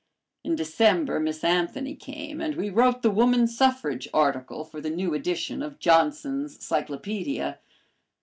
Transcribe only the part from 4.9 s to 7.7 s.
edition of Johnson's Cyclopedia.